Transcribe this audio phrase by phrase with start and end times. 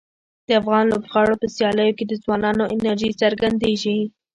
[0.47, 3.99] د افغان لوبغاړو په سیالیو کې د ځوانانو انرژي څرګندیږي.